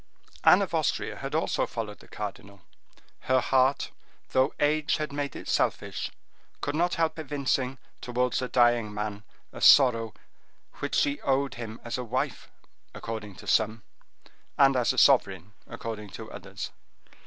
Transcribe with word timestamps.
Anne 0.43 0.63
of 0.63 0.73
Austria 0.73 1.17
had 1.17 1.35
also 1.35 1.67
followed 1.67 1.99
the 1.99 2.07
cardinal; 2.07 2.63
her 3.29 3.39
heart, 3.39 3.91
though 4.29 4.51
age 4.59 4.97
had 4.97 5.13
made 5.13 5.35
it 5.35 5.47
selfish, 5.47 6.09
could 6.59 6.73
not 6.73 6.95
help 6.95 7.19
evincing 7.19 7.77
towards 8.01 8.39
the 8.39 8.47
dying 8.47 8.91
man 8.91 9.21
a 9.53 9.61
sorrow 9.61 10.15
which 10.79 10.95
she 10.95 11.21
owed 11.21 11.53
him 11.53 11.79
as 11.83 11.99
a 11.99 12.03
wife, 12.03 12.49
according 12.95 13.35
to 13.35 13.45
some; 13.45 13.83
and 14.57 14.75
as 14.75 14.91
a 14.91 14.97
sovereign, 14.97 15.53
according 15.67 16.09
to 16.09 16.31
others. 16.31 16.71